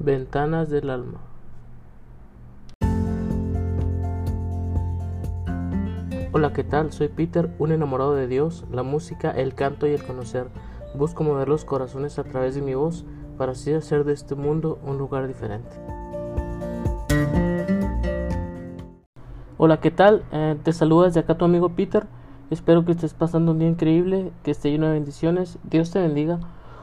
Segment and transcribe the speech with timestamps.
[0.00, 1.18] Ventanas del alma.
[6.30, 6.92] Hola, ¿qué tal?
[6.92, 10.46] Soy Peter, un enamorado de Dios, la música, el canto y el conocer.
[10.94, 13.04] Busco mover los corazones a través de mi voz
[13.36, 15.76] para así hacer de este mundo un lugar diferente.
[19.56, 20.22] Hola, ¿qué tal?
[20.30, 22.06] Eh, te saluda desde acá tu amigo Peter.
[22.50, 25.58] Espero que estés pasando un día increíble, que esté lleno de bendiciones.
[25.64, 26.38] Dios te bendiga.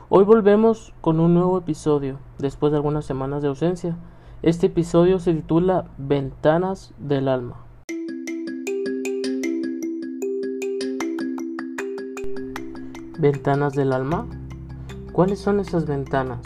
[0.07, 3.97] Hoy volvemos con un nuevo episodio, después de algunas semanas de ausencia.
[4.43, 7.65] Este episodio se titula Ventanas del Alma.
[13.17, 14.27] ¿Ventanas del alma?
[15.11, 16.41] ¿Cuáles son esas ventanas?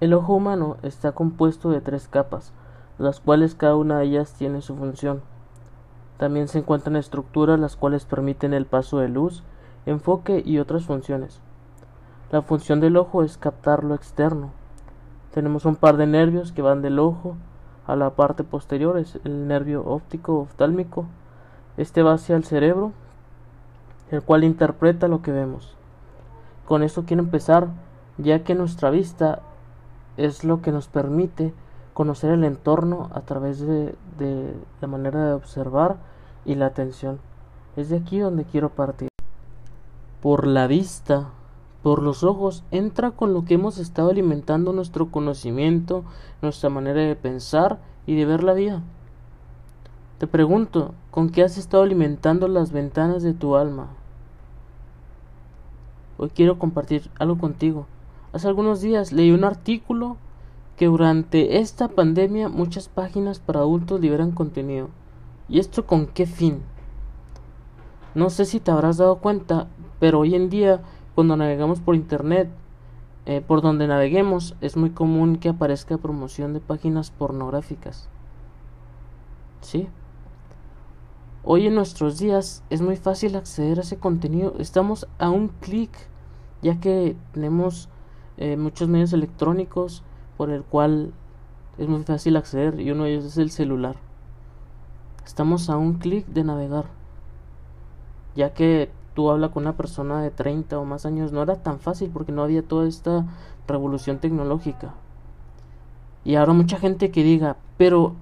[0.00, 2.52] El ojo humano está compuesto de tres capas,
[2.98, 5.22] las cuales cada una de ellas tiene su función.
[6.24, 9.42] También se encuentran estructuras las cuales permiten el paso de luz,
[9.84, 11.42] enfoque y otras funciones.
[12.32, 14.48] La función del ojo es captar lo externo.
[15.34, 17.36] Tenemos un par de nervios que van del ojo
[17.86, 21.04] a la parte posterior, es el nervio óptico oftálmico.
[21.76, 22.92] Este va hacia el cerebro,
[24.10, 25.76] el cual interpreta lo que vemos.
[26.64, 27.68] Con esto quiero empezar,
[28.16, 29.40] ya que nuestra vista
[30.16, 31.52] es lo que nos permite
[31.92, 33.94] conocer el entorno a través de,
[34.80, 36.13] la manera de observar
[36.44, 37.18] y la atención.
[37.76, 39.08] Es de aquí donde quiero partir.
[40.20, 41.30] Por la vista,
[41.82, 46.04] por los ojos, entra con lo que hemos estado alimentando nuestro conocimiento,
[46.40, 48.82] nuestra manera de pensar y de ver la vida.
[50.18, 53.88] Te pregunto, ¿con qué has estado alimentando las ventanas de tu alma?
[56.16, 57.86] Hoy quiero compartir algo contigo.
[58.32, 60.16] Hace algunos días leí un artículo
[60.76, 64.88] que durante esta pandemia muchas páginas para adultos liberan contenido.
[65.48, 66.62] ¿Y esto con qué fin?
[68.14, 69.68] No sé si te habrás dado cuenta,
[70.00, 70.82] pero hoy en día
[71.14, 72.48] cuando navegamos por internet,
[73.26, 78.08] eh, por donde naveguemos, es muy común que aparezca promoción de páginas pornográficas.
[79.60, 79.88] ¿Sí?
[81.42, 84.54] Hoy en nuestros días es muy fácil acceder a ese contenido.
[84.58, 85.90] Estamos a un clic,
[86.62, 87.88] ya que tenemos
[88.38, 90.02] eh, muchos medios electrónicos
[90.36, 91.12] por el cual
[91.78, 93.96] es muy fácil acceder y uno de ellos es el celular.
[95.24, 96.86] Estamos a un clic de navegar,
[98.34, 101.78] ya que tú hablas con una persona de 30 o más años no era tan
[101.78, 103.24] fácil porque no había toda esta
[103.66, 104.94] revolución tecnológica.
[106.24, 108.14] Y ahora mucha gente que diga, pero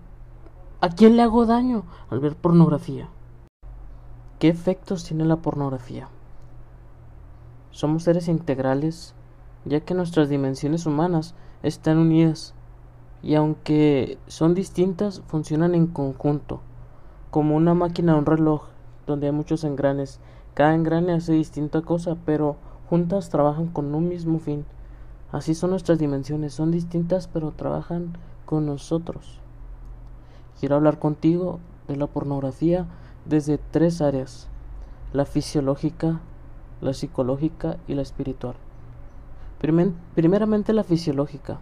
[0.80, 3.08] ¿a quién le hago daño al ver pornografía?
[4.38, 6.08] ¿Qué efectos tiene la pornografía?
[7.70, 9.14] Somos seres integrales,
[9.64, 12.54] ya que nuestras dimensiones humanas están unidas
[13.22, 16.60] y aunque son distintas funcionan en conjunto,
[17.32, 18.66] como una máquina o un reloj
[19.08, 20.20] donde hay muchos engranes.
[20.54, 22.54] Cada engrane hace distinta cosa, pero
[22.88, 24.64] juntas trabajan con un mismo fin.
[25.32, 28.12] Así son nuestras dimensiones, son distintas pero trabajan
[28.46, 29.40] con nosotros.
[30.60, 32.86] Quiero hablar contigo de la pornografía
[33.24, 34.46] desde tres áreas,
[35.12, 36.20] la fisiológica,
[36.80, 38.54] la psicológica y la espiritual
[40.14, 41.58] primeramente la fisiológica.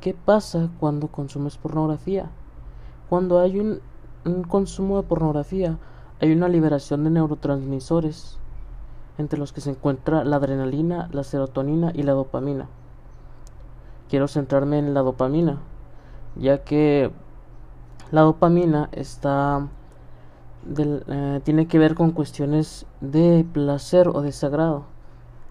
[0.00, 2.30] ¿Qué pasa cuando consumes pornografía?
[3.08, 3.80] Cuando hay un,
[4.48, 5.78] consumo de pornografía,
[6.20, 8.38] hay una liberación de neurotransmisores,
[9.18, 12.68] entre los que se encuentra la adrenalina, la serotonina y la dopamina.
[14.08, 15.58] Quiero centrarme en la dopamina,
[16.36, 17.10] ya que
[18.10, 19.68] la dopamina está
[20.78, 24.84] eh, tiene que ver con cuestiones de placer o desagrado.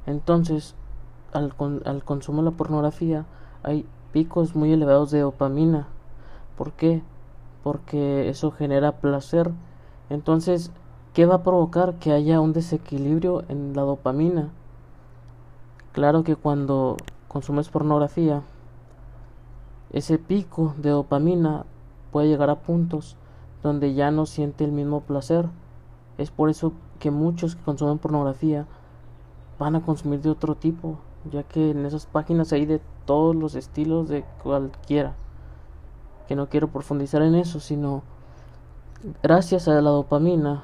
[0.06, 0.76] Entonces,
[1.34, 1.54] al,
[1.86, 3.26] al consumo de la pornografía
[3.64, 5.88] hay picos muy elevados de dopamina.
[6.58, 7.02] ¿Por qué?
[7.66, 9.50] Porque eso genera placer.
[10.12, 10.70] Entonces,
[11.16, 11.96] ¿qué va a provocar?
[11.96, 14.52] Que haya un desequilibrio en la dopamina.
[15.94, 16.96] Claro que cuando
[17.28, 18.44] consumes pornografía,
[19.92, 21.66] ese pico de dopamina
[22.12, 23.18] puede llegar a puntos
[23.64, 25.48] donde ya no siente el mismo placer.
[26.20, 28.68] Es por eso que muchos que consumen pornografía
[29.58, 31.00] van a consumir de otro tipo,
[31.32, 35.16] ya que en esas páginas hay de todos los estilos de cualquiera.
[36.28, 38.04] Que no quiero profundizar en eso, sino
[39.22, 40.64] gracias a la dopamina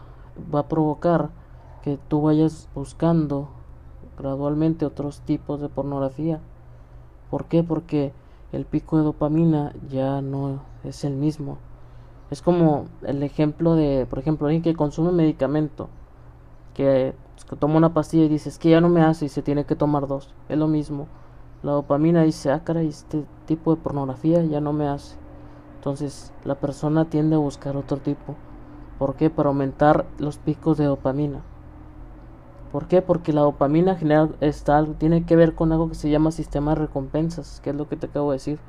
[0.53, 1.29] va a provocar
[1.83, 3.49] que tú vayas buscando
[4.17, 6.39] gradualmente otros tipos de pornografía.
[7.29, 7.63] ¿Por qué?
[7.63, 8.13] Porque
[8.51, 11.57] el pico de dopamina ya no es el mismo.
[12.29, 15.89] Es como el ejemplo de, por ejemplo, alguien que consume medicamento,
[16.73, 17.13] que
[17.51, 19.65] que toma una pastilla y dice, es que ya no me hace y se tiene
[19.65, 20.33] que tomar dos.
[20.49, 21.07] Es lo mismo.
[21.63, 25.15] La dopamina dice, ah, caray, este tipo de pornografía ya no me hace.
[25.81, 28.35] Entonces la persona tiende a buscar otro tipo.
[28.99, 29.31] ¿Por qué?
[29.31, 31.41] Para aumentar los picos de dopamina.
[32.71, 33.01] ¿Por qué?
[33.01, 36.81] Porque la dopamina general está, tiene que ver con algo que se llama sistema de
[36.81, 38.59] recompensas, que es lo que te acabo de decir.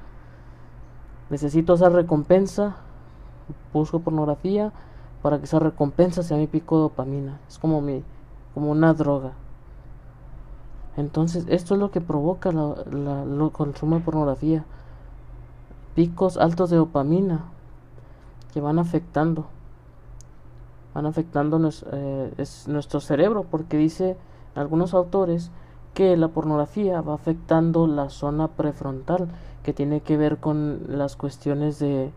[1.29, 2.77] Necesito esa recompensa,
[3.75, 4.73] busco pornografía
[5.21, 7.41] para que esa recompensa sea mi pico de dopamina.
[7.47, 8.03] Es como mi,
[8.55, 9.33] como una droga.
[10.97, 14.65] Entonces, esto es lo que provoca el consumo de pornografía.
[15.95, 17.45] Picos altos de dopamina
[18.53, 19.47] que van afectando
[20.95, 21.59] van afectando
[21.93, 24.17] eh, nuestro cerebro porque dice
[24.55, 25.51] algunos autores
[25.95, 29.29] que la pornografía va afectando la zona prefrontal
[29.63, 32.13] que tiene que ver con las cuestiones de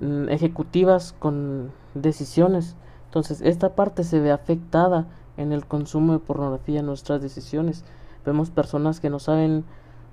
[0.00, 2.76] mm, ejecutivas con decisiones.
[3.06, 5.06] Entonces esta parte se ve afectada
[5.36, 7.84] en el consumo de pornografía en nuestras decisiones.
[8.24, 9.64] Vemos personas que no saben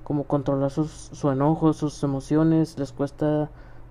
[0.08, 3.50] cómo controlar sus, su enojo sus emociones les cuesta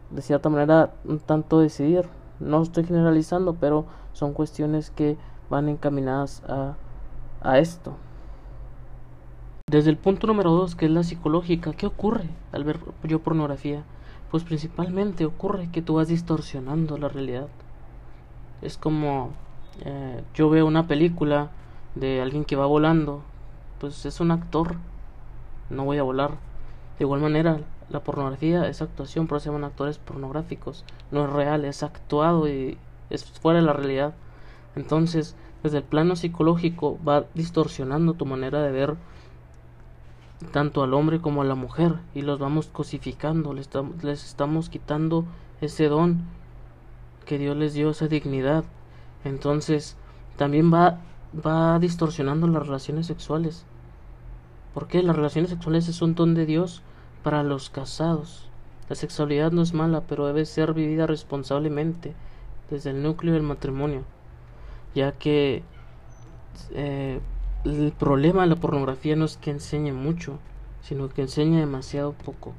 [0.08, 0.94] de cierta manera
[1.26, 2.08] tanto decidir
[2.40, 3.84] no estoy generalizando, pero
[4.14, 5.18] son cuestiones que
[5.50, 6.76] van encaminadas a,
[7.42, 7.92] a esto.
[9.68, 13.84] Desde el punto número dos, que es la psicológica, ¿qué ocurre al ver yo pornografía?
[14.30, 17.48] Pues principalmente ocurre que tú vas distorsionando la realidad.
[18.62, 19.32] Es como
[19.84, 21.50] eh, yo veo una película
[21.94, 23.20] de alguien que va volando,
[23.80, 24.76] pues es un actor,
[25.70, 26.32] no voy a volar.
[26.98, 27.60] De igual manera,
[27.90, 30.84] la pornografía es actuación, pero se llaman actores pornográficos.
[31.10, 32.78] No es real, es actuado y
[33.10, 34.14] es fuera de la realidad.
[34.74, 38.96] Entonces, desde el plano psicológico va distorsionando tu manera de ver
[40.52, 43.70] tanto al hombre como a la mujer y los vamos cosificando, les,
[44.02, 45.24] les estamos quitando
[45.60, 46.24] ese don
[47.24, 48.64] que Dios les dio, esa dignidad.
[49.24, 49.96] Entonces,
[50.36, 51.00] también va,
[51.44, 53.64] va distorsionando las relaciones sexuales.
[54.76, 55.02] ¿Por qué?
[55.02, 56.82] Las relaciones sexuales es un don de Dios
[57.23, 58.50] para los casados.
[58.90, 62.12] La sexualidad no es mala, pero debe ser vivida responsablemente
[62.69, 64.02] desde el núcleo del matrimonio,
[64.94, 65.62] ya que
[66.73, 67.20] eh,
[67.64, 70.38] el problema de la pornografía no es que enseñe mucho,
[70.82, 72.52] sino que enseña demasiado poco.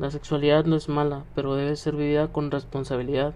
[0.00, 3.34] La sexualidad no es mala, pero debe ser vivida con responsabilidad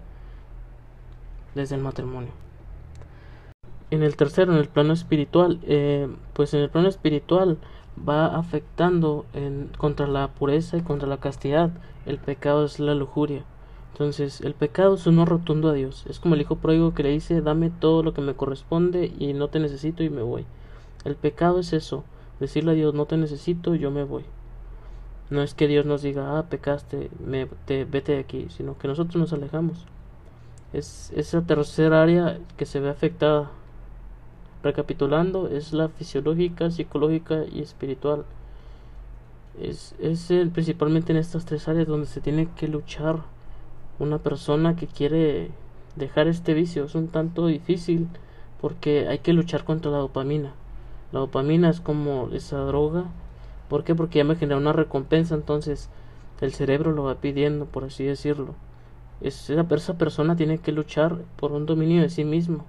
[1.55, 2.48] desde el matrimonio.
[3.91, 7.57] En el tercero, en el plano espiritual, eh, pues en el plano espiritual
[8.07, 9.25] va afectando
[9.77, 11.71] contra la pureza y contra la castidad.
[12.05, 13.43] El pecado es la lujuria.
[13.93, 16.05] Entonces, el pecado es un no rotundo a Dios.
[16.07, 19.33] Es como el hijo pródigo que le dice, dame todo lo que me corresponde y
[19.33, 20.45] no te necesito y me voy.
[21.03, 22.03] El pecado es eso,
[22.39, 24.23] decirle a Dios, no te necesito, yo me voy.
[25.29, 28.87] No es que Dios nos diga, ah, pecaste, me, te, vete de aquí, sino que
[28.87, 29.85] nosotros nos alejamos.
[30.73, 33.51] Es esa tercera área que se ve afectada
[34.63, 38.25] Recapitulando, es la fisiológica, psicológica y espiritual.
[39.61, 43.17] Es, es principalmente en estas tres áreas donde se tiene que luchar
[43.99, 45.51] una persona que quiere
[45.95, 46.85] dejar este vicio.
[46.85, 48.07] Es un tanto difícil
[48.61, 50.53] porque hay que luchar contra la dopamina.
[51.11, 53.05] La dopamina es como esa droga.
[53.67, 53.95] ¿Por qué?
[53.95, 55.89] Porque ya me genera una recompensa, entonces
[56.41, 58.55] el cerebro lo va pidiendo, por así decirlo.
[59.21, 62.65] esa persona tiene que luchar por un dominio de sí mismo.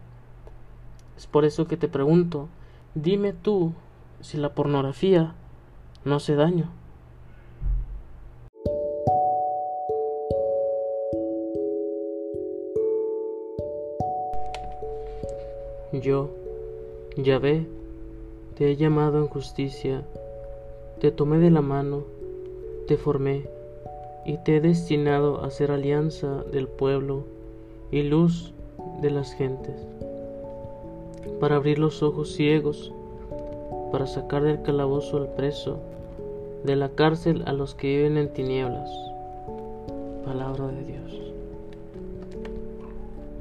[1.20, 2.48] Es por eso que te pregunto,
[2.94, 3.74] dime tú
[4.22, 5.34] si la pornografía
[6.02, 6.70] no hace daño.
[15.92, 16.30] Yo,
[17.18, 17.66] Yahvé,
[18.56, 20.06] te he llamado en justicia,
[21.00, 22.04] te tomé de la mano,
[22.88, 23.46] te formé
[24.24, 27.26] y te he destinado a ser alianza del pueblo
[27.90, 28.54] y luz
[29.02, 29.86] de las gentes
[31.40, 32.92] para abrir los ojos ciegos,
[33.90, 35.78] para sacar del calabozo al preso,
[36.64, 38.90] de la cárcel a los que viven en tinieblas.
[40.24, 41.32] Palabra de Dios.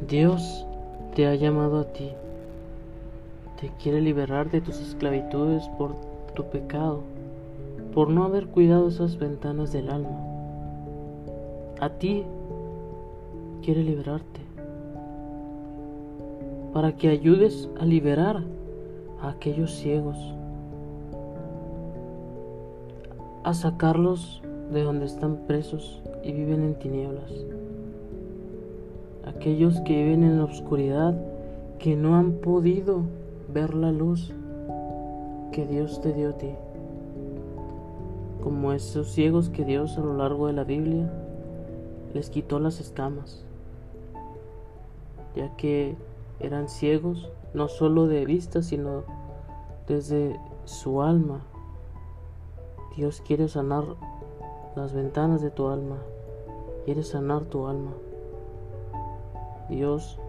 [0.08, 0.66] Dios
[1.14, 2.10] te ha llamado a ti,
[3.60, 5.94] te quiere liberar de tus esclavitudes por
[6.34, 7.02] tu pecado,
[7.94, 10.26] por no haber cuidado esas ventanas del alma.
[11.82, 12.24] A ti
[13.62, 14.39] quiere liberarte
[16.74, 18.44] para que ayudes a liberar
[19.22, 20.18] a aquellos ciegos,
[23.44, 27.32] a sacarlos de donde están presos y viven en tinieblas,
[29.26, 31.20] aquellos que viven en la oscuridad,
[31.80, 33.02] que no han podido
[33.52, 34.34] ver la luz
[35.52, 36.52] que Dios te dio a ti,
[38.44, 41.12] como esos ciegos que Dios a lo largo de la Biblia
[42.14, 43.44] les quitó las escamas,
[45.36, 45.96] ya que
[46.40, 49.04] eran ciegos no solo de vista, sino
[49.88, 51.42] desde su alma.
[52.96, 53.84] Dios quiere sanar
[54.76, 55.98] las ventanas de tu alma,
[56.86, 57.92] quiere sanar tu alma.
[59.70, 60.20] Dios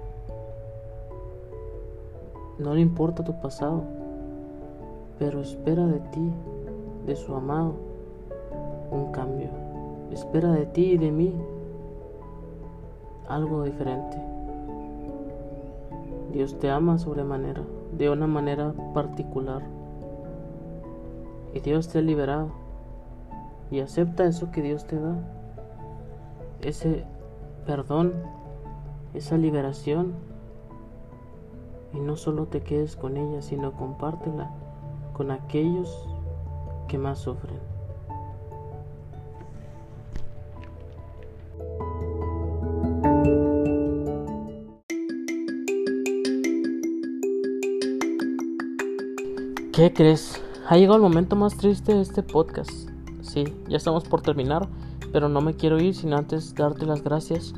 [2.61, 3.85] No le importa tu pasado,
[5.19, 6.31] pero espera de ti,
[7.07, 7.73] de su amado,
[8.91, 9.49] un cambio.
[10.13, 11.35] Espera de ti y de mí
[13.29, 14.30] algo diferente.
[16.33, 19.63] Dios te ama sobremanera, de una manera particular.
[21.53, 22.51] Y Dios te ha liberado.
[23.71, 25.17] Y acepta eso que Dios te da.
[26.61, 27.05] Ese
[27.67, 28.13] perdón,
[29.15, 30.15] esa liberación.
[31.93, 34.51] Y no solo te quedes con ella, sino compártela
[35.13, 36.09] con aquellos
[36.87, 37.70] que más sufren.
[49.81, 50.39] ¿Qué crees?
[50.69, 52.71] Ha llegado el momento más triste de este podcast.
[53.23, 54.69] Sí, ya estamos por terminar,
[55.11, 57.55] pero no me quiero ir sin antes darte las gracias.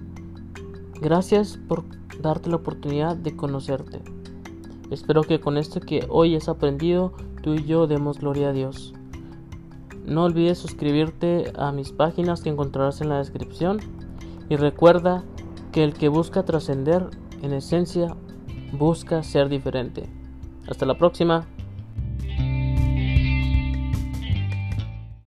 [1.00, 1.82] Gracias por
[2.20, 4.02] darte la oportunidad de conocerte.
[4.92, 7.12] Espero que con esto que hoy has aprendido,
[7.42, 8.94] tú y yo demos gloria a Dios.
[10.04, 13.80] No olvides suscribirte a mis páginas que encontrarás en la descripción
[14.48, 15.24] y recuerda
[15.72, 17.04] que el que busca trascender,
[17.42, 18.14] en esencia,
[18.78, 20.08] busca ser diferente.
[20.68, 21.48] Hasta la próxima.